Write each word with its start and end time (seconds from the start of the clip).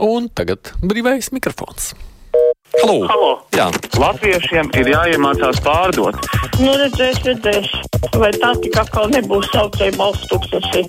Un 0.00 0.30
tagad 0.32 0.72
brīvais 0.80 1.28
mikrofons. 1.34 1.92
Halo. 2.80 2.96
Halo. 3.10 3.30
Jā. 3.52 3.66
Latviešiem 4.00 4.70
ir 4.80 4.88
jāiemācās 4.94 5.60
pārdot. 5.64 6.16
Nu, 6.62 6.72
redzēs, 6.78 7.20
redzēs. 7.26 7.68
Vai 8.16 8.30
tā 8.36 8.54
tik 8.62 8.78
atkal 8.80 9.10
nebūs 9.12 9.50
saucēja 9.52 9.96
balsts 9.98 10.30
tūkstoši? 10.30 10.86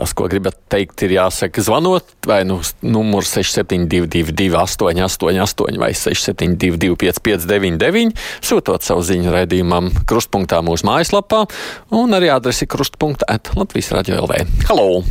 Tas, 0.00 0.14
ko 0.16 0.30
gribat 0.32 0.56
teikt, 0.72 1.02
ir 1.04 1.12
jāsaka 1.18 1.60
zvanot 1.60 2.14
vai 2.24 2.40
nu 2.48 2.56
numurs 2.80 3.34
6722, 3.36 4.54
888, 4.56 5.80
vai 5.82 5.90
672, 5.92 6.96
559, 7.02 8.14
sūtot 8.40 8.86
savu 8.86 9.04
ziņu 9.04 9.34
raidījumam 9.34 9.90
krustpunktā 10.08 10.62
mūsu 10.64 10.88
mājaslapā 10.88 11.44
un 12.00 12.16
arī 12.16 12.32
adresi 12.32 12.70
krustpunktā 12.70 13.28
at 13.36 13.52
Latvijas 13.60 13.92
radio 13.98 14.22
LV. 14.24 14.46
Halo! 14.70 15.02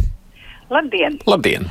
Labdien! 0.70 1.17
Labdien! 1.25 1.65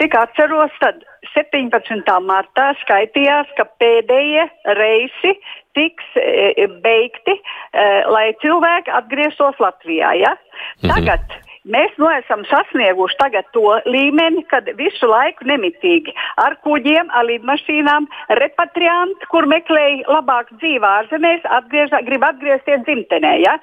Cik 0.00 0.14
atceros, 0.18 0.72
tad 0.80 1.04
17. 1.34 2.14
martā 2.26 2.72
skaitījās, 2.82 3.50
ka 3.58 3.66
pēdējie 3.80 4.46
reisi 4.78 5.34
tiks 5.76 6.16
e, 6.18 6.66
beigti, 6.84 7.36
e, 7.36 7.86
lai 8.10 8.32
cilvēki 8.42 8.92
atgrieztos 8.98 9.60
Latvijā. 9.62 10.14
Ja? 10.20 10.34
Tagad 10.82 11.22
mm 11.22 11.38
-hmm. 11.38 11.51
Mēs 11.62 11.92
nu 11.94 12.08
esam 12.10 12.40
sasnieguši 12.50 13.14
tagad 13.20 13.46
to 13.54 13.76
līmeni, 13.86 14.42
kad 14.50 14.66
visu 14.74 15.06
laiku 15.06 15.46
nemitīgi 15.46 16.10
ar 16.42 16.56
kuģiem, 16.66 17.12
ar 17.14 17.28
lidmašīnām, 17.28 18.08
repatrianti, 18.40 19.28
kur 19.30 19.46
meklēja 19.46 20.02
labāku 20.10 20.58
dzīvi 20.58 20.88
ārzemēs, 20.88 21.46
atgriež, 21.58 21.94
grib 22.08 22.26
atgriezties 22.26 22.82
dzimtenē. 22.88 23.36
Ja? 23.44 23.54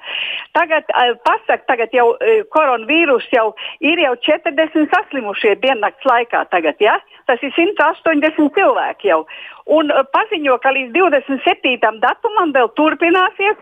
Tagad, 0.56 0.88
pasak, 1.28 1.66
tagad 1.68 1.92
jau 1.92 2.08
koronavīrus 2.56 3.28
jau 3.36 3.50
ir 3.84 4.00
jau 4.00 4.16
40 4.30 4.88
saslimušie 4.96 5.58
diennakts 5.60 6.08
laikā 6.08 6.46
tagad, 6.54 6.80
ja? 6.80 6.96
Tas 7.28 7.44
ir 7.44 7.52
180 7.52 8.48
cilvēki 8.56 9.12
jau 9.12 9.26
un 9.70 9.92
uh, 9.92 10.02
paziņo, 10.14 10.56
ka 10.62 10.72
līdz 10.74 10.92
27. 10.96 12.00
datumam 12.02 12.52
vēl 12.56 12.70
turpināsies, 12.78 13.58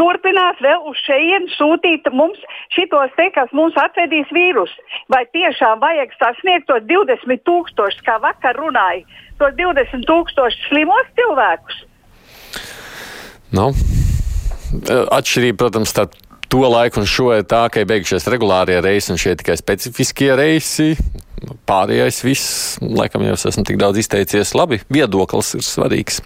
turpinās 0.00 0.60
vēl 0.64 0.88
uz 0.90 1.00
šejien 1.06 1.48
sūtīt 1.56 2.08
mums 2.16 2.40
šitos 2.74 3.12
te, 3.18 3.28
kas 3.36 3.52
mums 3.56 3.76
atvedīs 3.80 4.30
vīrusu. 4.34 4.86
Vai 5.12 5.24
tiešām 5.36 5.82
vajag 5.84 6.16
sasniegt 6.18 6.68
tos 6.70 6.84
20 6.88 7.44
tūkstošus, 7.48 8.04
kā 8.06 8.18
vakar 8.22 8.58
runāja, 8.60 9.04
tos 9.40 9.56
20 9.60 10.08
tūkstošus 10.08 10.68
slimos 10.70 11.14
cilvēkus? 11.18 11.82
Nu, 13.52 13.68
atšķirība, 15.12 15.58
protams, 15.60 15.92
starp 15.92 16.16
to 16.52 16.64
laiku 16.68 17.00
un 17.00 17.08
šo 17.08 17.30
ir 17.36 17.44
tā, 17.48 17.66
ka 17.72 17.80
ir 17.82 17.88
beigušies 17.88 18.28
regulārie 18.32 18.78
reisi 18.84 19.12
un 19.12 19.20
šie 19.20 19.36
tikai 19.40 19.56
specifiskie 19.60 20.32
reisi 20.36 20.94
pārējais 21.68 22.20
viss, 22.24 22.52
laikam 22.82 23.24
jau 23.26 23.34
es 23.36 23.46
esmu 23.50 23.64
tik 23.68 23.78
daudz 23.80 24.00
izteicies, 24.02 24.54
labi, 24.58 24.80
viedoklis 24.92 25.52
ir 25.58 25.64
svarīgs. 25.66 26.20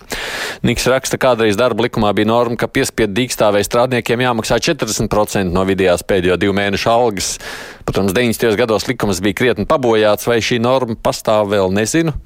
Niks 0.66 0.86
raksta, 0.90 1.18
kādreiz 1.20 1.58
darba 1.58 1.86
likumā 1.86 2.12
bija 2.16 2.30
norma, 2.30 2.58
ka 2.60 2.68
piespiedu 2.70 3.16
dīkstāvēja 3.18 3.68
strādniekiem 3.68 4.24
jāmaksā 4.26 4.60
40% 4.62 5.52
no 5.54 5.64
vidējās 5.68 6.06
pēdējo 6.08 6.38
divu 6.42 6.56
mēnešu 6.56 6.92
algas. 6.92 7.34
Protams, 7.86 8.14
90. 8.16 8.56
gados 8.58 8.88
likums 8.90 9.22
bija 9.24 9.40
krietni 9.42 9.68
pabojāts, 9.68 10.28
vai 10.30 10.40
šī 10.44 10.60
norma 10.62 10.98
pastāv 10.98 11.52
vēl 11.54 11.74
nezinu. 11.76 12.16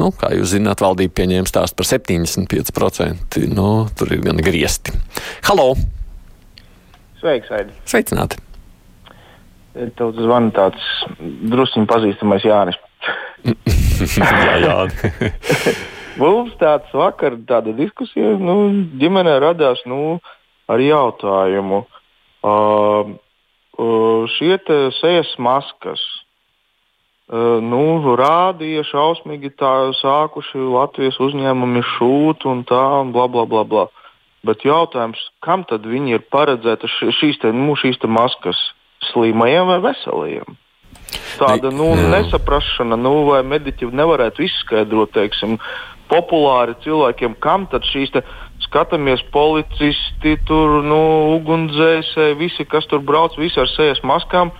Nu, 0.00 0.10
kā 0.18 0.32
jūs 0.34 0.56
zināt, 0.56 0.82
valdība 0.82 1.20
pieņēma 1.20 1.50
stāstu 1.50 1.78
par 1.78 1.88
75%. 1.90 3.44
Nu, 3.54 3.68
tur 3.98 4.14
ir 4.16 4.24
gan 4.26 4.42
griesti. 4.42 4.94
Halo! 5.46 5.72
Sveiks, 7.22 7.54
Aidi! 7.54 7.78
Sveicināti! 7.88 8.43
Tev 9.74 10.14
zvana 10.14 10.52
tāds 10.54 10.84
druskuļi 11.50 11.88
pazīstamais 11.90 12.46
Jānis. 12.46 12.78
jā, 14.20 14.54
jā. 14.62 14.76
Mums 16.20 16.54
tāds 16.60 16.92
vakar, 16.94 17.34
tāda 17.48 17.74
diskusija, 17.74 18.36
nu, 18.38 18.54
ģimenē 19.00 19.34
radās 19.42 19.82
nu, 19.90 20.20
ar 20.70 20.82
jautājumu. 20.82 21.82
Uh, 22.44 23.16
uh, 23.80 24.30
šie 24.36 24.60
sejas 25.00 25.32
maskas 25.42 26.02
uh, 27.32 27.58
nu, 27.64 28.14
rādīja 28.20 28.84
šausmīgi 28.86 29.54
tā, 29.58 29.74
sākuši 29.98 30.62
Latvijas 30.76 31.18
uzņēmumi 31.18 31.82
šūt 31.96 32.46
un 32.46 32.62
tā, 32.68 32.84
un 33.02 33.10
bla, 33.16 33.26
bla, 33.26 33.46
bla. 33.48 33.64
bla. 33.66 33.88
Bet 34.44 34.62
jautājums, 34.62 35.18
kam 35.42 35.64
tad 35.64 35.86
viņi 35.88 36.18
ir 36.18 36.26
paredzētas 36.30 36.92
šīs, 37.18 37.40
te, 37.40 37.50
nu, 37.56 37.74
šīs 37.80 37.98
te 38.02 38.10
maskas? 38.12 38.60
Slimajiem 39.12 39.66
vai 39.70 39.80
veselajiem. 39.84 40.60
Tāda 41.38 41.70
nu, 41.74 41.90
nesaprašana, 42.10 42.96
nu, 43.00 43.24
vai 43.28 43.42
mediķi 43.46 43.90
nevarētu 43.90 44.44
izskaidrot, 44.46 45.12
teiksim, 45.16 45.58
populāri 46.10 46.76
cilvēkiem, 46.84 47.36
kam 47.42 47.66
tad 47.70 47.86
šīs 47.88 48.14
skatāmies 48.64 49.24
policisti, 49.34 50.36
tur, 50.48 50.80
nu, 50.86 51.00
ugunsdzēsēji, 51.38 52.38
visi, 52.38 52.66
kas 52.68 52.86
tur 52.90 53.02
brauc, 53.02 53.36
visi 53.40 53.60
ar 53.60 53.70
sejas 53.72 54.02
maskām. 54.06 54.52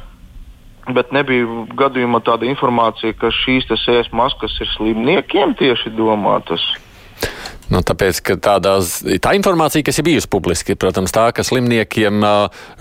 Bet 0.94 1.15
nebija 1.17 1.47
gadījumā 1.81 2.21
tāda 2.27 2.44
informācija, 2.50 3.15
ka 3.17 3.31
šīs 3.33 3.71
sejas 3.87 4.11
maskas 4.12 4.59
ir 4.61 4.69
slimniekiem 4.75 5.55
tieši 5.56 5.94
domātas. 5.97 6.65
Nu, 7.72 7.80
tāpēc, 7.80 8.20
ka 8.25 8.36
tādās, 8.44 8.98
tā 9.25 9.32
informācija, 9.38 9.84
kas 9.86 9.98
ir 9.98 10.06
bijusi 10.06 10.28
publiski, 10.30 10.76
protams, 10.78 11.14
tā, 11.14 11.30
ka 11.34 11.44
slimniekiem 11.47 12.26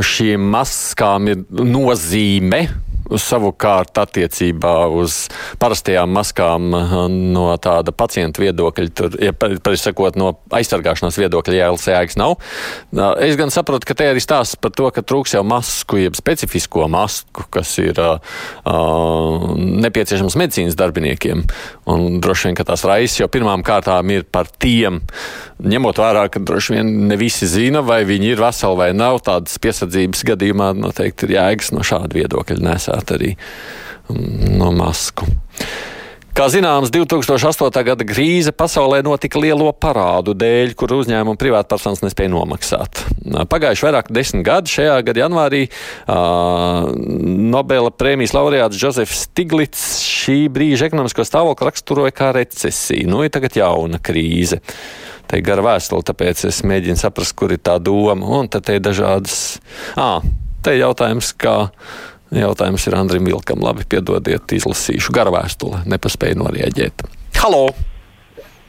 šīm 0.03 0.49
maskām 0.53 1.31
ir 1.31 1.45
nozīme 1.49 2.65
savukārt 3.19 3.97
attiecībā 3.99 4.73
uz 4.93 5.27
parastajām 5.61 6.11
maskām 6.13 6.69
no 7.33 7.45
tāda 7.61 7.93
pacienta 7.95 8.43
viedokļa, 8.43 8.87
tur, 8.95 9.17
ja 9.21 9.33
sakot, 9.79 10.17
no 10.19 10.33
aizsargāšanās 10.53 11.19
viedokļa 11.19 11.57
jēlas 11.59 11.87
jēgas 11.89 12.19
nav. 12.19 12.37
Es 13.23 13.37
gan 13.39 13.53
saprotu, 13.53 13.89
ka 13.89 13.97
te 13.99 14.09
ir 14.11 14.21
stāsts 14.23 14.59
par 14.59 14.73
to, 14.75 14.89
ka 14.93 15.03
trūks 15.05 15.35
jau 15.35 15.43
masku, 15.47 15.99
jeb 16.01 16.17
specifisko 16.17 16.87
masku, 16.91 17.45
kas 17.53 17.75
ir 17.83 17.99
uh, 17.99 18.19
nepieciešams 19.57 20.37
medicīnas 20.39 20.79
darbiniekiem. 20.79 21.45
Un 21.91 22.21
droši 22.23 22.49
vien, 22.49 22.59
ka 22.59 22.67
tās 22.67 22.85
raizes 22.87 23.19
jau 23.21 23.29
pirmām 23.31 23.65
kārtām 23.65 24.13
ir 24.15 24.27
par 24.29 24.49
tiem, 24.61 25.01
ņemot 25.63 26.01
vērā, 26.01 26.27
ka 26.31 26.41
droši 26.43 26.77
vien 26.77 26.91
ne 27.09 27.17
visi 27.19 27.47
zina, 27.49 27.83
vai 27.85 28.03
viņi 28.07 28.33
ir 28.33 28.43
veseli 28.43 28.79
vai 28.79 28.91
nav. 28.97 29.21
Tādas 29.25 29.57
piesardzības 29.63 30.25
gadījumā 30.33 30.73
noteikti 30.77 31.29
ir 31.29 31.37
jēgas 31.37 31.73
no 31.75 31.85
šāda 31.85 32.13
viedokļa 32.17 32.59
nesēt 32.63 33.15
arī 33.15 33.33
mm, 34.11 34.53
no 34.59 34.71
masku. 34.75 35.29
Kā 36.33 36.47
zināms, 36.49 36.89
2008. 36.89 37.67
gada 37.85 38.05
krīze 38.09 38.49
pasaulē 38.57 39.03
notika 39.05 39.37
lielo 39.37 39.67
parādu 39.69 40.33
dēļ, 40.33 40.71
kur 40.73 40.95
uzņēmumu 40.95 41.37
privātpersonas 41.37 42.01
nespēja 42.01 42.31
nomaksāt. 42.33 43.03
Pagājuši 43.51 43.85
vairāk 43.85 44.09
desmit 44.09 44.41
gadi, 44.47 44.73
šajā 44.73 44.95
gada 45.05 45.21
janvārī 45.21 45.61
uh, 45.69 46.89
Nobela 47.53 47.93
prēmijas 47.93 48.33
laureāts 48.33 48.81
Jozefs 48.81 49.27
Stiglits 49.27 49.85
šī 50.09 50.47
brīža 50.49 50.89
ekonomisko 50.89 51.21
stāvokli 51.29 51.69
raksturoja 51.69 52.17
kā 52.17 52.31
recesiju. 52.33 53.13
Nu, 53.13 53.21
ir 53.21 53.29
tagad 53.37 53.61
jauna 53.61 54.01
krīze. 54.01 54.63
Te 55.33 55.39
ir 55.41 55.47
gara 55.47 55.63
vēstule, 55.65 56.05
tāpēc 56.05 56.43
es 56.45 56.59
mēģinu 56.61 56.93
saprast, 57.01 57.33
kur 57.33 57.49
ir 57.49 57.57
tā 57.57 57.79
doma. 57.81 58.21
Un 58.37 58.45
tad 58.53 58.67
ir 58.69 58.83
dažādas. 58.85 59.57
Ā, 59.97 60.19
te 60.61 60.75
ir 60.75 60.83
jautājums, 60.83 61.31
kā 61.33 61.71
Jautājums 62.37 62.85
ir 62.85 62.95
Andrim 62.97 63.25
Vilkam. 63.25 63.65
Labi, 63.65 63.81
piedodiet, 63.89 64.53
izlasīšu 64.53 65.09
garu 65.13 65.33
vēstuli. 65.33 65.81
Nepaspēju 65.89 66.37
norēģēt. 66.43 67.03
Halo! 67.41 67.63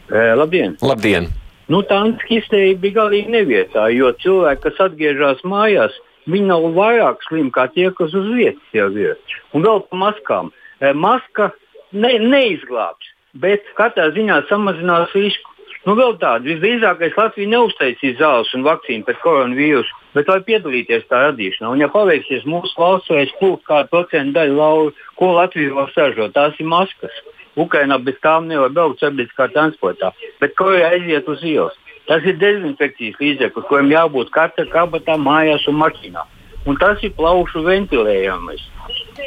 E, 0.08 0.24
labdien! 0.40 0.78
Labdien. 0.80 1.28
Nu, 1.68 1.84
tā 1.84 2.00
histerija 2.30 2.80
bija 2.80 3.02
galīgi 3.02 3.36
nevietā, 3.36 3.86
jo 3.92 4.14
cilvēki, 4.24 4.64
kas 4.64 4.84
atgriežas 4.88 5.44
mājās, 5.44 5.92
viņi 6.24 6.48
nav 6.48 6.64
vairāk 6.80 7.24
slimi 7.28 7.52
kā 7.52 7.68
tie, 7.76 7.90
kas 7.96 8.16
uz 8.16 8.32
vietas 8.32 8.76
jau 8.76 8.88
ir. 8.96 9.20
Un 9.52 9.68
vēl 9.68 9.84
par 9.90 10.06
maskām. 10.08 10.52
E, 10.80 10.96
maska 10.96 11.52
ne, 11.92 12.16
neizglābs, 12.24 13.12
bet 13.36 13.68
katrā 13.76 14.14
ziņā 14.16 14.46
samazinās 14.48 15.12
risku. 15.12 15.53
Nu, 15.84 15.92
vēl 15.98 16.14
tādu 16.16 16.48
visdrīzākais 16.48 17.16
Latvija 17.18 17.50
neuztaisīs 17.52 18.16
zāles 18.16 18.52
un 18.56 18.62
vakcīnu 18.64 19.04
pret 19.04 19.18
koronavīrusu, 19.20 19.98
bet 20.16 20.30
vai 20.32 20.38
piedalīties 20.46 21.04
tā 21.10 21.26
radīšanā. 21.26 21.74
Un, 21.74 21.82
ja 21.84 21.90
paveiksies 21.92 22.46
mūsu 22.48 22.72
valsts 22.80 23.12
vai 23.12 23.26
spūkt 23.28 23.66
kādu 23.68 23.90
procentu 23.92 24.32
daļu 24.38 24.56
lauvu, 24.56 24.94
ko 25.20 25.34
Latvija 25.36 25.74
var 25.76 25.92
saražot, 25.92 26.32
tās 26.32 26.56
ir 26.56 26.70
maskas. 26.72 27.20
Ukrainā 27.60 28.00
bez 28.02 28.16
tām 28.24 28.48
nevar 28.48 28.72
braukt 28.72 29.04
sabiedriskā 29.04 29.50
transportā, 29.52 30.10
bet 30.40 30.56
Korejā 30.58 30.88
aiziet 30.96 31.28
uz 31.30 31.44
ielas. 31.44 31.76
Tas 32.08 32.24
ir 32.24 32.40
dezinfekcijas 32.40 33.20
līdzeklis, 33.20 33.68
kuriem 33.68 33.92
jābūt 33.92 34.32
katra 34.32 34.64
kabatā, 34.72 35.18
mājās 35.20 35.68
un 35.68 35.78
mašīnā. 35.84 36.24
Un 36.64 36.80
tas 36.80 37.00
ir 37.04 37.12
plaušu 37.16 37.62
ventilējams. 37.64 38.64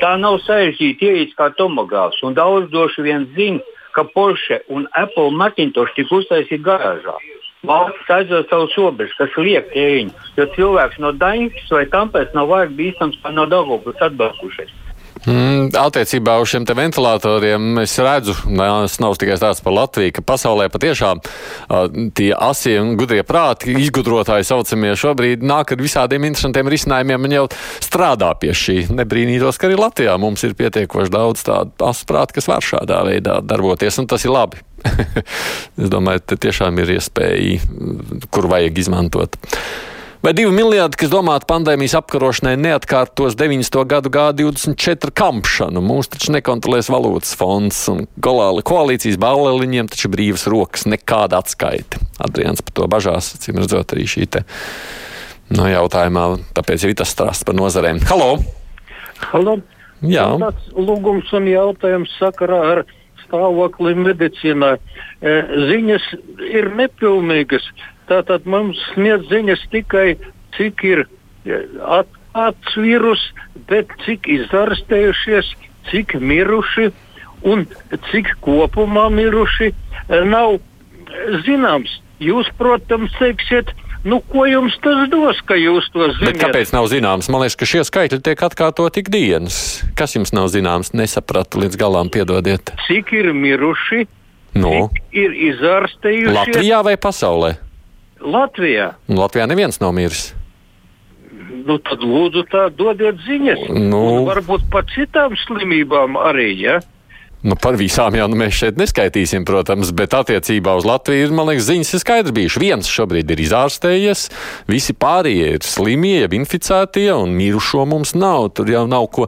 Tā 0.02 0.16
nav 0.20 0.42
sarežģīta 0.46 1.06
ierīce 1.06 1.38
kā 1.38 1.52
tomogrāfs, 1.58 2.20
un 2.26 2.36
daudz 2.38 2.70
droši 2.74 3.06
vien 3.06 3.30
zina, 3.38 3.62
ka 3.98 4.06
Porsche 4.14 4.62
un 4.70 4.86
Apple 4.94 5.34
Macintosh 5.34 5.96
tika 5.98 6.22
uztaisīti 6.22 6.62
garāžā. 6.70 7.18
Valsts 7.66 8.12
aizver 8.14 8.46
savus 8.50 8.76
robežas, 8.78 9.16
kas 9.18 9.38
liek 9.42 9.72
tēriņu, 9.74 10.14
jo 10.38 10.46
cilvēks 10.54 11.00
no 11.02 11.12
Daņas 11.24 11.72
vai 11.74 11.88
Tampēs 11.94 12.36
nav 12.38 12.52
vairāk 12.54 12.76
bīstams 12.78 13.18
kā 13.24 13.34
no 13.34 13.48
Daugopils 13.50 14.04
atbraukušais. 14.08 14.70
Mm, 15.28 15.74
attiecībā 15.76 16.38
uz 16.40 16.54
šiem 16.54 16.64
ventilatoriem 16.78 17.82
es 17.82 17.98
redzu, 18.00 18.32
tas 18.48 18.94
nav 19.04 19.18
tikai 19.20 19.36
tāds 19.42 19.60
par 19.64 19.74
Latviju, 19.76 20.14
ka 20.16 20.24
pasaulē 20.24 20.70
patiešām 20.72 21.20
uh, 21.20 21.90
tie 22.16 22.30
asie 22.32 22.78
un 22.80 22.94
gudrie 23.00 23.26
prāti, 23.28 23.74
izgudrotāji 23.76 24.48
saucamie, 24.48 24.94
šobrīd 24.96 25.44
nāk 25.44 25.74
ar 25.76 25.84
visādiem 25.84 26.30
interesantiem 26.30 26.72
risinājumiem 26.72 27.28
un 27.28 27.36
jau 27.36 27.44
strādā 27.84 28.32
pie 28.40 28.54
šī. 28.56 28.78
Nebrīnītos, 28.96 29.60
ka 29.60 29.68
arī 29.68 29.82
Latvijā 29.82 30.16
mums 30.22 30.48
ir 30.48 30.56
pietiekoši 30.56 31.12
daudz 31.12 31.44
tādu 31.50 31.90
asprātu, 31.90 32.38
kas 32.40 32.48
var 32.48 32.64
šādā 32.64 33.04
veidā 33.10 33.42
darboties, 33.44 34.00
un 34.00 34.08
tas 34.08 34.24
ir 34.24 34.32
labi. 34.32 34.64
es 35.82 35.92
domāju, 35.92 36.24
ka 36.24 36.40
tiešām 36.48 36.80
ir 36.86 36.96
iespēja, 36.96 37.60
kur 38.32 38.48
vajag 38.48 38.80
izmantot. 38.86 39.36
Vai 40.28 40.34
divi 40.36 40.52
miljardi, 40.52 40.98
kas 41.00 41.08
domāti 41.08 41.48
pandēmijas 41.48 41.94
apkarošanai, 42.02 42.58
neatkārtos 42.60 43.38
90. 43.40 43.78
gadu 43.88 44.10
G24 44.12 45.14
kampšanu? 45.16 45.80
Mūs 45.80 46.12
taču 46.12 46.34
nekontrolēs 46.36 46.90
valūtas 46.92 47.32
fonds 47.40 47.80
un 47.94 48.02
golāli 48.20 48.66
koalīcijas 48.68 49.16
balleliņiem 49.24 49.88
taču 49.88 50.12
brīvas 50.12 50.44
rokas 50.52 50.84
nekāda 50.92 51.40
atskaita. 51.40 52.04
Adrians 52.28 52.60
par 52.60 52.76
to 52.76 52.90
bažās, 52.92 53.32
cim 53.40 53.62
redzot 53.62 53.96
arī 53.96 54.04
šī 54.04 54.28
te 54.36 54.44
no 55.56 55.72
jautājumā, 55.72 56.28
tāpēc 56.60 56.90
ir 56.90 57.00
tas 57.00 57.16
stāsts 57.16 57.48
par 57.48 57.56
nozarēm. 57.56 58.04
Halo! 58.12 58.34
Halo! 59.32 59.62
Jā. 60.04 60.28
Tāds 60.44 60.72
lūgums 60.76 61.32
un 61.40 61.48
jautājums 61.56 62.20
sakarā 62.20 62.64
ar 62.76 62.88
stāvokli 63.24 63.96
medicīnā. 63.96 64.76
E, 65.24 65.42
ziņas 65.72 66.16
ir 66.52 66.74
nepilnīgas. 66.84 67.72
Tātad 68.08 68.48
mums 68.48 68.80
sniedz 68.94 69.28
ziņas 69.32 69.66
tikai, 69.74 70.16
cik 70.58 70.84
ir 70.88 71.04
e, 71.04 71.60
atklāts 72.00 72.78
vīrus, 72.80 73.24
bet 73.70 73.92
cik 74.06 74.30
izārstējušies, 74.32 75.52
cik 75.92 76.18
miruši 76.22 76.92
un 77.48 77.68
cik 78.12 78.34
kopumā 78.46 79.10
miruši 79.14 79.72
e, 79.72 80.22
nav 80.28 80.60
zināms. 81.46 82.00
Jūs, 82.24 82.48
protams, 82.58 83.14
teiksiet, 83.20 83.76
Nu, 84.08 84.22
ko 84.24 84.46
jums 84.48 84.76
tas 84.84 85.08
dos, 85.12 85.40
ka 85.50 85.58
jūs 85.60 85.90
to 85.92 86.06
zināt? 86.16 86.38
Bet 86.38 86.40
kāpēc 86.40 86.72
nav 86.72 86.86
zināms? 86.92 87.28
Man 87.34 87.42
liekas, 87.44 87.58
ka 87.60 87.68
šie 87.68 87.82
skaitļi 87.88 88.22
tiek 88.24 88.44
atkārtot 88.48 89.00
ikdienas. 89.02 89.58
Kas 90.00 90.16
jums 90.16 90.32
nav 90.38 90.48
zināms? 90.54 90.94
Nesapratu 90.96 91.60
līdz 91.64 91.80
galam, 91.82 92.12
piedodiet. 92.14 92.72
Cik 92.86 93.12
ir 93.18 93.34
miruši? 93.36 94.06
No. 94.56 94.72
Cik 94.94 95.18
ir 95.24 95.36
izārstējuši? 95.50 96.36
Latvijā 96.38 96.84
vai 96.88 96.96
pasaulē? 97.02 97.58
Latvijā. 98.22 98.92
Latvijā 99.12 99.48
neviens 99.50 99.82
nav 99.84 99.94
miris. 99.98 100.32
Nu, 101.68 101.78
tad 101.84 102.04
lūdzu, 102.04 102.46
tā 102.52 102.68
dodiet 102.74 103.20
ziņas. 103.26 103.68
Nu. 103.76 104.04
Un 104.22 104.30
varbūt 104.30 104.70
par 104.72 104.88
citām 104.94 105.36
slimībām 105.48 106.16
arī. 106.20 106.54
Ja? 106.62 106.78
Nu, 107.46 107.54
par 107.54 107.76
visām 107.78 108.16
jau 108.18 108.26
nu, 108.32 108.38
mēs 108.40 108.56
šeit 108.58 108.80
neskaitīsim, 108.82 109.44
protams, 109.46 109.92
bet 109.96 110.16
attiecībā 110.18 110.74
uz 110.80 110.88
Latviju 110.90 111.28
ir, 111.28 111.36
man 111.38 111.46
liekas, 111.52 111.68
ziņas 111.68 111.94
ir 111.94 112.02
skaidrs 112.02 112.34
bijušas. 112.34 112.62
Viens 112.64 112.90
šobrīd 112.90 113.30
ir 113.34 113.44
izārstējies, 113.44 114.24
visi 114.72 114.96
pārējie 114.98 115.52
ir 115.60 115.68
slimie, 115.68 116.16
jeb 116.24 116.34
inficētie, 116.40 117.12
un 117.14 117.36
mirušo 117.38 117.86
mums 117.90 118.16
nav. 118.18 118.50
Tur 118.58 118.72
jau 118.74 118.88
nav 118.90 119.06
ko, 119.14 119.28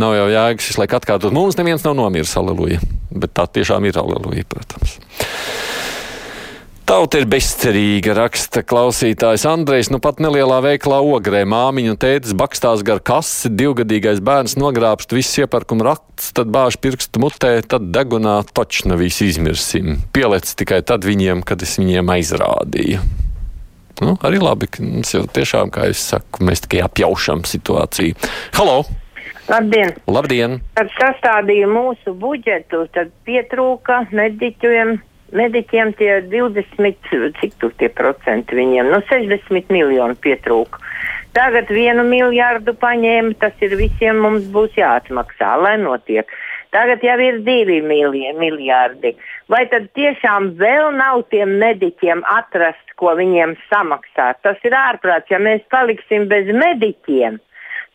nav 0.00 0.16
jau 0.16 0.30
jēgas 0.32 0.70
visu 0.70 0.80
laiku 0.80 0.98
atkārtot. 1.02 1.36
Mums 1.36 1.60
neviens 1.60 1.84
nav 1.84 1.98
nomiris, 2.00 2.32
aleluja. 2.40 2.80
Bet 3.10 3.36
tā 3.36 3.44
tiešām 3.60 3.90
ir 3.90 4.00
aleluja, 4.00 4.46
protams. 4.48 4.96
Tauta 6.90 7.20
ir 7.20 7.26
bezcerīga, 7.30 8.16
raksta 8.18 8.64
klausītājs 8.66 9.44
Andrejs. 9.46 9.92
Nu 9.94 10.00
pat 10.02 10.18
nelielā 10.18 10.56
veikalā 10.64 10.96
ogrē 11.06 11.44
māmiņa 11.46 11.92
un 11.92 11.98
tētis 12.02 12.34
bakstās 12.34 12.80
gar 12.82 12.98
kasi, 12.98 13.46
divgadīgais 13.54 14.18
bērns 14.26 14.56
nogrābst 14.58 15.12
visus 15.14 15.38
iepirkuma 15.44 15.86
raktus, 15.86 16.32
tad 16.34 16.48
bāž 16.50 16.80
pirkstu 16.82 17.22
mutē, 17.22 17.52
tad 17.62 17.92
degunā 17.94 18.40
točna 18.50 18.98
visu 18.98 19.28
izmirsim. 19.28 20.00
Pielec 20.10 20.50
tikai 20.58 20.80
tad 20.82 21.06
viņiem, 21.06 21.44
kad 21.46 21.62
es 21.62 21.76
viņiem 21.78 22.10
aizrādīju. 22.10 23.04
Nu, 24.02 24.16
arī 24.26 24.40
labi, 24.42 24.66
ka 24.74 24.82
mums 24.82 25.14
jau 25.14 25.22
tiešām, 25.30 25.70
kā 25.70 25.86
es 25.92 26.02
saku, 26.10 26.42
mēs 26.48 26.64
tikai 26.64 26.82
apjaušam 26.88 27.44
situāciju. 27.46 28.18
Halo! 28.58 28.80
Labdien! 29.46 29.94
Labdien! 30.10 30.58
Kad 30.74 30.90
sastādīja 30.96 31.70
mūsu 31.70 32.16
budžetu, 32.18 32.82
tad 32.90 33.14
pietrūka 33.30 34.08
mediķiem 34.10 34.98
mediķiem 35.36 35.94
tie 35.98 36.20
20, 36.30 37.10
cik 37.40 37.56
tur 37.62 37.74
tie 37.80 37.88
procenti 37.92 38.58
viņiem, 38.58 38.90
nu 38.92 39.00
60 39.08 39.72
miljoni 39.74 40.16
pietrūka. 40.24 40.80
Tagad 41.36 41.70
vienu 41.70 42.02
miljārdu 42.08 42.74
paņēma, 42.78 43.36
tas 43.42 43.54
ir 43.62 43.76
visiem 43.78 44.18
mums 44.24 44.48
būs 44.50 44.74
jāatmaksā, 44.78 45.52
lai 45.62 45.76
notiek. 45.78 46.30
Tagad 46.74 47.02
jau 47.02 47.16
ir 47.22 47.40
divi 47.46 47.80
miljardi. 47.82 49.14
Vai 49.50 49.64
tad 49.70 49.88
tiešām 49.98 50.52
vēl 50.58 50.92
nav 50.98 51.24
tiem 51.34 51.56
mediķiem 51.62 52.22
atrast, 52.30 52.94
ko 52.98 53.14
viņiem 53.18 53.56
samaksāt? 53.70 54.38
Tas 54.46 54.58
ir 54.66 54.74
ārprāts, 54.78 55.30
ja 55.30 55.42
mēs 55.42 55.62
paliksim 55.70 56.28
bez 56.30 56.50
mediķiem 56.54 57.40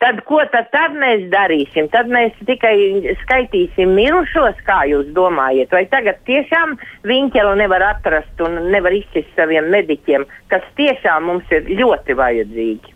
tad 0.03 0.21
ko 0.27 0.41
tad, 0.53 0.69
tad 0.73 0.97
mēs 0.99 1.27
darīsim? 1.33 1.89
Tad 1.93 2.09
mēs 2.11 2.35
tikai 2.47 2.75
skaitīsim 3.23 3.95
mirušos, 3.97 4.59
kā 4.67 4.83
jūs 4.91 5.11
domājat? 5.15 5.71
Vai 5.75 5.85
tagad 5.91 6.21
tiešām 6.29 6.75
viņķeli 7.07 7.55
nevar 7.63 7.89
atrast 7.93 8.43
un 8.45 8.59
nevar 8.73 8.95
izcist 8.95 9.31
saviem 9.37 9.71
mediķiem, 9.73 10.27
kas 10.53 10.67
tiešām 10.79 11.31
mums 11.31 11.55
ir 11.55 11.71
ļoti 11.79 12.19
vajadzīgi? 12.19 12.95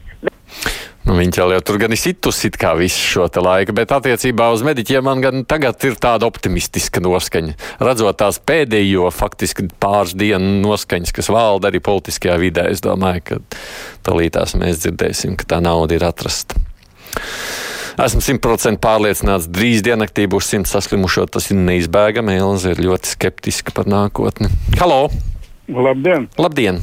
Nu, 1.09 1.15
Viņa 1.17 1.47
jau 1.49 1.61
tur 1.65 1.79
gan 1.81 1.93
ir 1.95 1.97
situsi 1.97 2.51
kā 2.53 2.75
visu 2.77 2.99
šo 3.01 3.23
laiku, 3.41 3.73
bet 3.73 3.89
attiecībā 3.95 4.51
uz 4.53 4.61
mediķiem 4.61 5.07
man 5.07 5.23
gan 5.23 5.41
tagad 5.41 5.81
ir 5.87 5.97
tāda 5.97 6.27
optimistiska 6.29 7.01
noskaņa. 7.01 7.55
Redzot 7.81 8.19
tās 8.21 8.37
pēdējo, 8.37 9.09
faktiski 9.09 9.71
pāris 9.81 10.13
dienu 10.13 10.59
noskaņas, 10.67 11.15
kas 11.17 11.31
valda 11.33 11.71
arī 11.71 11.81
politiskajā 11.81 12.37
vidē, 12.37 12.69
es 12.69 12.85
domāju, 12.85 13.25
ka 13.25 13.41
talītās 14.05 14.53
mēs 14.61 14.83
dzirdēsim, 14.83 15.39
ka 15.39 15.55
tā 15.55 15.63
nauda 15.65 15.97
ir 15.97 16.05
atrasta. 16.05 16.68
Esmu 17.99 18.21
simtprocentīgi 18.23 18.79
pārliecināts, 18.83 19.49
drīz 19.51 19.81
diennaktī 19.83 20.23
būs 20.31 20.47
simts 20.47 20.71
saslimušo. 20.71 21.25
Tas 21.33 21.49
ir 21.51 21.59
neizbēgami. 21.59 22.37
Elza 22.39 22.71
ir 22.71 22.79
ļoti 22.85 23.11
skeptiska 23.15 23.75
par 23.75 23.89
nākotni. 23.91 24.47
Halo! 24.79 25.09
Labdien! 25.67 26.29
Labdien. 26.39 26.79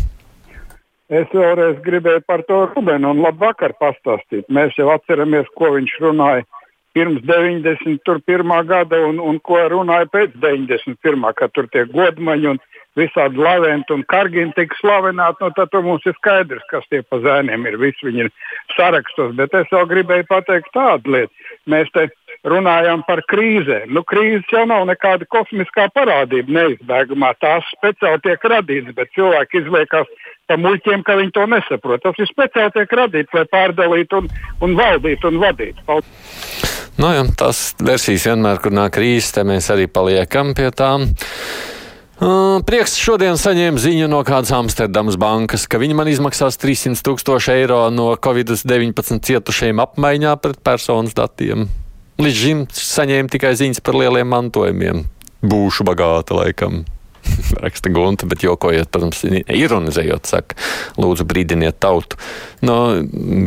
Es 1.07 1.31
vēlreiz 1.31 1.79
gribēju 1.87 2.21
par 2.27 2.43
to 2.49 2.65
Rubenu 2.73 3.13
un 3.15 3.23
labvakar 3.23 3.77
pastāstīt. 3.79 4.49
Mēs 4.53 4.75
jau 4.79 4.91
atceramies, 4.93 5.47
ko 5.55 5.71
viņš 5.77 5.95
runāja 6.03 6.45
pirms 6.97 7.23
91. 7.29 8.67
gada 8.67 9.03
un, 9.07 9.21
un 9.23 9.39
ko 9.45 9.61
runāja 9.71 10.09
pēc 10.11 10.35
91. 10.43 11.27
kad 11.39 11.53
tur 11.55 11.69
tie 11.73 11.85
godmaņi 11.93 12.51
un 12.55 12.61
visādi 12.97 13.41
laventi 13.41 13.95
un 13.95 14.05
kargini 14.09 14.55
tika 14.57 14.77
slavināti, 14.81 15.45
nu, 15.45 15.53
tad 15.57 15.75
mums 15.85 16.07
ir 16.09 16.17
skaidrs, 16.19 16.65
kas 16.71 16.87
tie 16.91 17.03
pa 17.05 17.21
zēniem 17.25 17.67
ir. 17.69 17.79
Visi 17.81 18.09
viņi 18.09 18.27
ir 18.27 18.31
sarakstos. 18.77 19.35
Bet 19.39 19.55
es 19.57 19.69
vēl 19.73 19.89
gribēju 19.93 20.29
pateikt 20.31 20.73
tādu 20.77 21.17
lietu. 21.17 21.51
Mēs 21.71 21.91
te 21.95 22.09
runājam 22.47 23.03
par 23.07 23.23
krīzēm. 23.31 23.91
Nu, 23.95 24.05
krīzes 24.07 24.49
jau 24.53 24.65
nav 24.69 24.87
nekāda 24.89 25.27
kosmiskā 25.33 25.89
parādība 25.95 26.57
neizbēgamā. 26.59 27.35
Tās 27.43 27.67
speciāli 27.75 28.23
tiek 28.25 28.49
radītas, 28.53 28.97
bet 28.97 29.13
cilvēki 29.17 29.63
izliekās 29.63 30.11
pa 30.47 30.59
muļķiem, 30.61 31.03
ka 31.07 31.19
viņi 31.19 31.35
to 31.35 31.47
nesaprot. 31.51 32.05
Tas 32.05 32.23
ir 32.23 32.31
speciāli 32.31 32.75
tiek 32.77 32.97
radīts, 33.01 33.35
lai 33.35 33.47
pārdalītu 33.51 34.23
un, 34.23 34.33
un 34.63 34.77
valdītu 34.79 35.33
un 35.33 35.41
vadītu. 35.43 35.87
Paldies! 35.89 36.75
Nu, 36.97 37.11
jā, 37.13 37.27
tas 37.37 37.75
versijas 37.85 38.25
vienmēr, 38.31 38.61
kur 38.63 38.73
nāk 38.73 38.95
krīzes, 38.97 39.35
te 39.37 39.43
mēs 39.45 39.69
arī 39.75 39.85
paliekam 39.93 40.55
pie 40.57 40.71
tām. 40.73 41.11
Prieks 42.17 42.95
šodien 42.97 43.37
saņēma 43.37 43.77
ziņu 43.77 44.07
no 44.09 44.23
kādas 44.25 44.49
Amsterdamas 44.57 45.19
bankas, 45.21 45.67
ka 45.69 45.77
viņi 45.77 45.97
man 45.99 46.09
izmaksās 46.09 46.57
300 46.57 47.05
tūkstoši 47.05 47.53
eiro 47.59 47.83
no 47.93 48.15
Covid-19 48.17 49.21
cietušajiem 49.21 49.83
apmaiņā 49.85 50.33
pret 50.41 50.63
personas 50.65 51.13
datiem. 51.17 51.67
Līdz 52.17 52.39
šim 52.41 52.63
saņēmu 52.73 53.29
tikai 53.35 53.53
ziņas 53.61 53.85
par 53.85 53.99
lieliem 54.01 54.33
mantojumiem. 54.33 55.05
Būšu 55.45 55.85
bagāta 55.85 56.39
laikam. 56.39 56.87
Raksta 57.63 57.93
Gunta, 57.93 58.25
bet 58.31 58.47
jokojiet, 58.47 58.89
protams, 58.89 59.21
ironizējot, 59.53 60.31
saka, 60.31 60.57
lūdzu 60.97 61.27
brīdiniet 61.29 61.77
tautu. 61.85 62.17
No, 62.65 62.97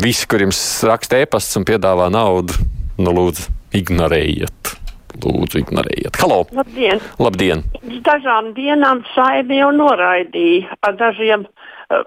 visi, 0.03 0.29
kuriem 0.29 0.53
raksta 0.85 1.23
e-pasts 1.23 1.57
un 1.57 1.65
piedāvā 1.65 2.11
naudu, 2.13 2.53
nu 3.01 3.17
lūdzu 3.17 3.49
ignorējiet. 3.81 4.78
Lūdzu, 5.17 5.63
ignorējiet. 5.63 6.19
Halo! 6.21 6.43
Labdien! 6.55 7.01
Labdien! 7.19 7.63
Dažām 8.05 8.53
dienām 8.57 9.01
saimi 9.15 9.59
jau 9.59 9.71
noraidīja 9.75 10.77
ar 10.85 10.95
dažiem, 10.99 11.47
eh, 11.89 12.03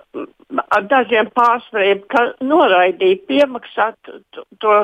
ar 0.77 0.87
dažiem 0.91 1.31
pārsvariem, 1.35 2.05
ka 2.09 2.33
noraidīja 2.41 3.21
piemaksāt 3.29 4.15
to 4.61 4.77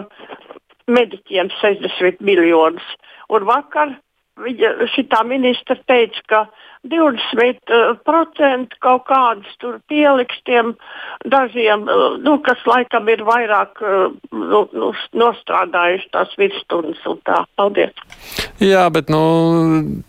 mediķiem 0.88 1.52
60 1.60 2.20
miljonus. 2.20 2.84
Un 3.28 3.44
vakar 3.48 3.94
viņa, 4.45 4.73
šitā 4.95 5.23
ministra 5.28 5.76
teica, 5.88 6.23
ka 6.30 6.40
20% 6.88 8.78
kaut 8.85 9.04
kādas 9.09 9.57
tur 9.62 9.80
pieliks 9.90 10.38
tiem 10.47 10.75
dažiem, 11.26 11.85
nu, 12.23 12.38
kas 12.47 12.62
laikam 12.68 13.09
ir 13.11 13.25
vairāk 13.26 13.83
nu, 13.83 14.62
nu, 14.73 14.92
nostrādājuši 15.18 16.11
tās 16.14 16.35
virsstundas 16.38 17.02
un 17.11 17.21
tā. 17.26 17.42
Paldies! 17.59 17.95
Jā, 18.62 18.87
bet 18.95 19.11
nu, 19.11 19.23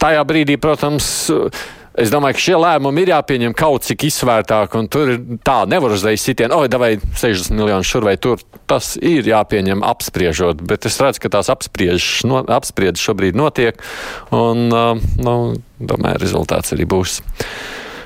tajā 0.02 0.24
brīdī, 0.30 0.58
protams, 0.62 1.30
Es 2.00 2.12
domāju, 2.14 2.38
ka 2.38 2.44
šie 2.46 2.56
lēmumi 2.56 3.02
ir 3.04 3.10
jāpieņem 3.12 3.54
kaut 3.60 3.84
cik 3.84 4.06
izsvērtāk, 4.08 4.76
un 4.80 4.88
tur 4.92 5.12
tā 5.44 5.58
nevar 5.68 5.92
uzreiz 5.92 6.24
sitienu, 6.24 6.62
oi, 6.62 6.70
vai 6.80 6.94
60 7.02 7.52
miljonus 7.58 7.90
šur 7.90 8.08
vai 8.08 8.16
tur. 8.22 8.40
Tas 8.70 8.94
ir 8.96 9.28
jāpieņem 9.28 9.84
apspriežot, 9.84 10.62
bet 10.70 10.88
es 10.88 11.00
redzu, 11.04 11.26
ka 11.26 11.34
tās 11.34 11.50
apspriežas 11.52 12.24
no, 12.30 12.40
apspriež 12.46 13.02
šobrīd 13.04 13.36
notiek, 13.36 13.84
un, 14.36 14.70
nu, 14.70 15.36
domāju, 15.80 16.22
rezultāts 16.24 16.72
arī 16.78 16.88
būs. 16.88 17.20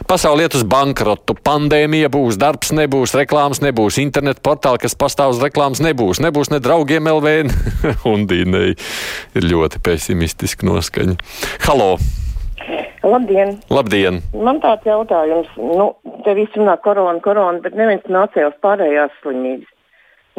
Pasaule 0.09 0.43
iet 0.43 0.57
uz 0.57 0.65
bankrotu, 0.67 1.35
pandēmija 1.45 2.09
būs, 2.11 2.39
darbs 2.41 2.73
nebūs, 2.75 3.13
reklāmas 3.15 3.61
nebūs, 3.63 4.01
internetu 4.01 4.43
portāli, 4.43 4.81
kas 4.83 4.97
pastāv 4.99 5.35
uz 5.35 5.43
reklāmas, 5.43 5.83
nebūs. 5.85 6.19
Nebūs 6.23 6.51
ne 6.51 6.59
draugiem 6.63 7.07
LV, 7.13 7.37
un 8.11 8.25
Dīnei 8.27 8.73
ir 8.73 9.49
ļoti 9.53 9.85
pesimistiski 9.85 10.67
noskaņa. 10.71 11.17
Halo! 11.69 11.95
Labdien! 13.03 13.57
Labdien! 13.69 14.21
Man 14.33 14.61
tāds 14.63 14.87
jautājums, 14.87 15.49
nu, 15.59 15.89
te 16.23 16.35
viss 16.37 16.55
runā 16.55 16.77
korona, 16.85 17.19
korona, 17.23 17.59
bet 17.63 17.75
neviens 17.75 18.05
nācējās 18.07 18.55
pārējās 18.63 19.11
slimības. 19.21 19.69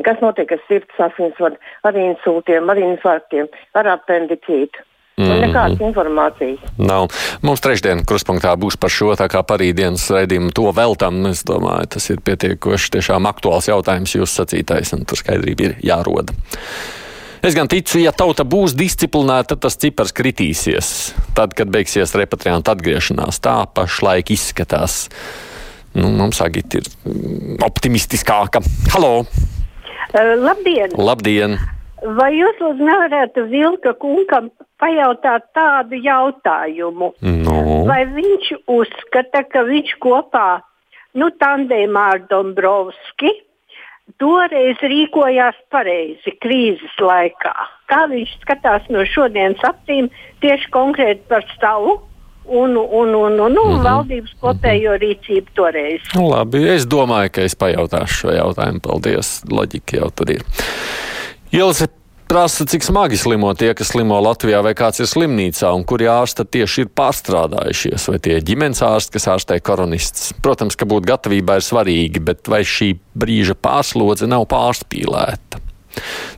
Kas 0.02 0.18
notiek 0.24 0.50
ar 0.50 0.62
sirds 0.66 1.04
asinsvadu, 1.06 1.60
ar 1.86 1.98
insultiem, 2.00 2.66
ar 2.72 2.80
infarktiem, 2.80 3.46
ar 3.78 3.92
apendicītu? 3.94 4.82
Mm 5.14 5.24
-hmm. 5.24 5.40
Nekādas 5.44 5.80
informācijas. 5.80 6.58
Nav. 6.78 7.06
Mums 7.42 7.60
trešdien 7.60 8.02
kruspunktā 8.02 8.56
būs 8.58 8.76
par 8.80 8.90
šo, 8.90 9.12
tā 9.14 9.28
kā 9.30 9.44
parīdienas 9.46 10.10
raidījumu 10.10 10.50
to 10.54 10.72
veltam. 10.72 11.26
Es 11.26 11.44
domāju, 11.44 11.86
tas 11.86 12.10
ir 12.10 12.18
pietiekoši 12.24 12.90
tiešām 12.90 13.30
aktuāls 13.30 13.68
jautājums 13.68 14.16
jūs 14.16 14.34
sacītais, 14.34 14.92
un 14.92 15.04
tur 15.04 15.18
skaidrība 15.18 15.62
ir 15.62 15.76
jāroda. 15.82 16.32
Es 17.44 17.52
gan 17.52 17.68
ticu, 17.68 17.98
ja 18.00 18.08
tauta 18.16 18.40
būs 18.48 18.72
disciplinēta, 18.72 19.52
tad 19.52 19.66
tas 19.66 19.74
cipars 19.76 20.14
kritīsies. 20.16 20.86
Tad, 21.36 21.52
kad 21.52 21.68
beigsies 21.68 22.14
repatriantu 22.16 22.72
atgriešanās, 22.72 23.36
tā 23.44 23.58
pašlaik 23.68 24.32
izskatās. 24.32 25.10
Nu, 25.92 26.08
mums 26.08 26.40
agita 26.40 26.80
ir 26.80 26.88
mm, 26.88 27.58
optimistiskāka. 27.66 28.64
Halo! 28.94 29.26
Uh, 29.26 30.32
labdien! 30.40 30.96
Labdien! 30.96 31.58
Vai 32.16 32.30
jūs 32.32 32.64
lūdzu 32.64 32.88
nevarētu 32.88 33.44
Vilka 33.52 33.92
kungam 34.00 34.48
pajautāt 34.80 35.44
tādu 35.52 36.00
jautājumu? 36.00 37.12
No. 37.44 37.60
Vai 37.84 38.06
viņš 38.08 38.54
uzskata, 38.72 39.44
ka 39.52 39.68
viņš 39.68 39.98
kopā 40.00 40.48
nu, 41.20 41.28
tandēmā 41.44 42.08
ar 42.16 42.24
Dombrovski 42.32 43.36
toreiz 44.20 44.80
rīkojās 44.82 45.56
pareizi 45.72 46.34
krīzes 46.42 46.96
laikā. 47.00 47.54
Kā 47.90 48.04
viņš 48.10 48.34
skatās 48.42 48.86
no 48.92 49.04
šodienas 49.08 49.62
acīm 49.66 50.10
tieši 50.44 50.70
konkrēti 50.74 51.24
par 51.28 51.46
savu 51.56 51.98
un, 52.44 52.76
un, 52.76 53.14
un, 53.14 53.14
un, 53.14 53.40
un 53.40 53.52
mm 53.52 53.56
-hmm. 53.56 53.82
valdības 53.84 54.36
kopējo 54.40 54.96
rīcību 55.00 55.56
toreiz. 55.56 56.00
Labi, 56.14 56.68
es 56.68 56.86
domāju, 56.86 57.32
ka 57.32 57.40
es 57.48 57.56
pajautāšu 57.56 58.20
šo 58.20 58.30
jautājumu. 58.36 58.80
Paldies, 58.80 59.40
loģika 59.50 59.96
jau 59.96 60.10
tur 60.10 60.30
ir. 60.30 60.42
Ilse 61.52 61.88
prasa, 62.28 62.66
cik 62.68 62.84
smagi 62.84 63.18
slimo 63.20 63.52
tie, 63.58 63.72
kas 63.76 63.92
slimo 63.92 64.18
Latvijā, 64.22 64.60
vai 64.64 64.74
kāds 64.78 65.02
ir 65.02 65.08
slimnīcā, 65.10 65.70
un 65.76 65.84
kuri 65.88 66.08
ārsti 66.10 66.46
tieši 66.56 66.84
ir 66.84 66.92
pārstrādājušies, 66.96 68.08
vai 68.12 68.20
tie 68.22 68.38
ir 68.38 68.46
ģimenes 68.46 68.82
ārsti, 68.84 69.16
kas 69.16 69.28
ārstē 69.34 69.58
koronists. 69.64 70.32
Protams, 70.44 70.78
ka 70.78 70.88
būt 70.88 71.08
gatavībā 71.10 71.58
ir 71.60 71.66
svarīgi, 71.66 72.24
bet 72.24 72.50
vai 72.50 72.62
šī 72.68 72.94
brīža 73.18 73.56
pārslodze 73.58 74.28
nav 74.30 74.48
pārspīlēta? 74.52 75.62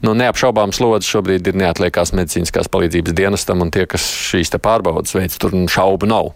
Nu, 0.04 0.12
neapšaubām 0.12 0.74
slodze 0.76 1.08
šobrīd 1.08 1.48
ir 1.48 1.56
neatliekās 1.56 2.12
medicīniskās 2.16 2.68
palīdzības 2.72 3.16
dienestam, 3.16 3.64
un 3.64 3.72
tie, 3.72 3.86
kas 3.88 4.04
šīs 4.04 4.52
pārbaudas 4.60 5.16
veids, 5.16 5.38
tur 5.40 5.56
šaubu 5.72 6.08
nav 6.10 6.34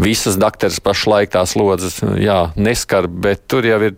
visas 0.00 0.38
dakteres 0.40 0.80
pašlaik 0.82 1.32
tās 1.34 1.54
lodzes 1.58 2.00
jā, 2.20 2.38
neskar, 2.56 3.08
bet 3.08 3.44
tur 3.50 3.66
jau 3.68 3.78
ir 3.84 3.96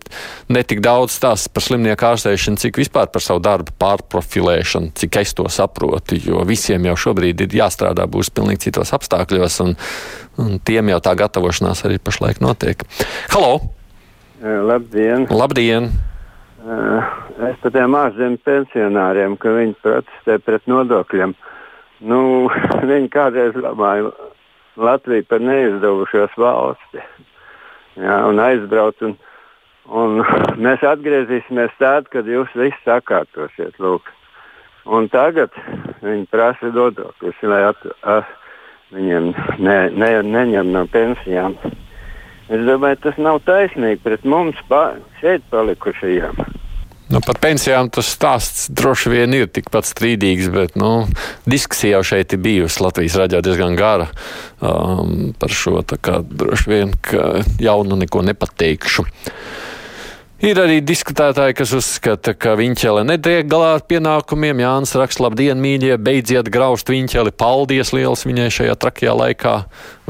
netik 0.51 0.83
daudz 0.83 1.15
stāsts 1.15 1.51
par 1.51 1.65
slimnieku 1.65 2.07
ārstēšanu, 2.11 2.59
cik 2.61 2.79
vispār 2.81 3.09
par 3.13 3.23
savu 3.23 3.41
darbu 3.43 3.75
pārprofilēšanu, 3.81 4.93
cik 4.99 5.19
es 5.23 5.35
to 5.37 5.47
saprotu, 5.51 6.19
jo 6.19 6.43
visiem 6.47 6.89
jau 6.89 6.97
šobrīd 7.07 7.45
ir 7.45 7.59
jāstrādā 7.63 8.07
būs 8.09 8.33
pilnīgi 8.35 8.67
citos 8.67 8.93
apstākļos, 8.95 9.59
un, 9.65 9.77
un 10.43 10.57
tiem 10.65 10.91
jau 10.93 10.99
tā 11.03 11.15
gatavošanās 11.23 11.85
arī 11.87 12.01
pašlaik 12.03 12.43
notiek. 12.43 12.83
Halo! 13.33 13.61
Labdien! 14.43 15.29
Labdien! 15.31 15.93
Es 16.63 17.57
par 17.59 17.73
tiem 17.75 17.95
ārzemju 17.99 18.39
pensionāriem, 18.45 19.35
ka 19.39 19.51
viņi 19.51 19.73
protestē 19.83 20.37
pret 20.43 20.67
nodokļiem. 20.71 21.33
Nu, 22.07 22.19
viņi 22.91 23.09
kādreiz 23.11 23.55
domāja, 23.57 24.11
Latviju 24.77 25.25
par 25.29 25.43
neizdevušos 25.43 26.33
valsti. 26.37 27.03
Jā, 28.01 28.17
un 28.29 28.41
aizbraukt. 28.41 29.03
Un, 29.05 29.17
un 29.89 30.23
mēs 30.65 30.85
atgriezīsimies 30.87 31.75
tad, 31.81 32.09
kad 32.13 32.29
jūs 32.29 32.53
visi 32.57 32.79
sakārtosiet. 32.85 33.77
Lūk. 33.83 34.09
Un 34.83 35.07
tagad 35.11 35.53
viņi 36.03 36.25
prasa 36.31 36.71
nodokļus, 36.73 37.43
lai 37.47 37.61
at, 37.69 37.85
at, 38.01 38.33
viņiem 38.91 39.31
ne, 39.63 39.77
ne, 39.95 40.09
neņem 40.27 40.73
no 40.73 40.83
pensijām. 40.91 41.55
Es 42.51 42.65
domāju, 42.67 42.99
tas 43.05 43.21
nav 43.21 43.39
taisnīgi 43.47 44.01
pret 44.03 44.25
mums 44.27 44.59
pa, 44.67 44.97
šeit 45.21 45.45
palikušajiem. 45.53 46.52
Nu, 47.13 47.19
par 47.21 47.37
pensijām 47.37 47.91
tas 47.93 48.07
stāsts 48.09 48.71
droši 48.73 49.11
vien 49.11 49.33
ir 49.37 49.49
tikpat 49.53 49.85
strīdīgs, 49.85 50.47
bet 50.49 50.77
nu, 50.79 51.03
diskusija 51.45 51.99
jau 51.99 52.07
šeit 52.09 52.33
ir 52.33 52.41
bijusi 52.41 52.81
Latvijas 52.81 53.17
raidījā 53.21 53.41
diezgan 53.45 53.75
gara 53.77 54.07
um, 54.57 55.29
par 55.37 55.53
šo. 55.53 55.83
Kā, 55.93 56.23
droši 56.25 56.71
vien, 56.71 56.95
ka 57.05 57.43
jaunu 57.61 57.99
neko 58.01 58.23
nepateikšu. 58.25 59.05
Ir 60.43 60.57
arī 60.59 60.79
diskutētāji, 60.81 61.55
kas 61.55 61.75
uzskata, 61.77 62.33
ka 62.33 62.57
viņķele 62.59 63.05
netiek 63.05 63.45
galā 63.47 63.75
ar 63.77 63.85
pienākumiem. 63.87 64.65
Jānis 64.65 64.97
raksta, 64.97 65.27
labdien, 65.27 65.61
mīļie, 65.61 65.93
beidziet 66.01 66.49
graust 66.51 66.89
viņķeli, 66.89 67.37
paldies 67.37 67.93
liels 67.93 68.25
viņai 68.25 68.49
šajā 68.57 68.75
trakajā 68.81 69.13
laikā. 69.21 69.55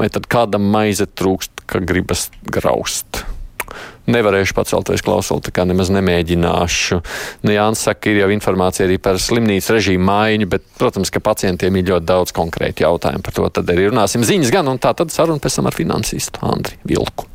Vai 0.00 0.08
tad 0.08 0.32
kādam 0.32 0.72
maize 0.72 1.04
trūkst, 1.04 1.68
ka 1.68 1.84
gribas 1.84 2.30
graust? 2.48 3.26
Nevarēšu 4.10 4.56
pacelties 4.56 5.04
klausuli, 5.04 5.44
tā 5.46 5.54
kā 5.54 5.66
nemaz 5.68 5.92
nemēģināšu. 5.94 7.00
Nu, 7.44 7.54
Jānis 7.54 7.84
saka, 7.88 8.12
ir 8.12 8.22
jau 8.24 8.30
informācija 8.34 8.88
arī 8.88 8.98
par 9.02 9.20
slimnīcu 9.22 9.76
režīmu 9.76 10.08
maiņu, 10.08 10.50
bet, 10.54 10.66
protams, 10.80 11.12
ka 11.14 11.24
pacientiem 11.24 11.80
ir 11.80 11.92
ļoti 11.92 12.10
daudz 12.10 12.34
konkrēti 12.36 12.86
jautājumu 12.86 13.24
par 13.24 13.38
to. 13.38 13.50
Tad 13.60 13.74
arī 13.74 13.90
runāsim 13.90 14.26
ziņas 14.26 14.52
gan, 14.54 14.68
un 14.70 14.82
tā 14.82 14.94
tad 14.96 15.14
saruna 15.14 15.42
pēc 15.42 15.60
tam 15.60 15.70
ar 15.70 15.78
finansistu 15.78 16.44
Andri 16.48 16.80
Vilku. 16.88 17.33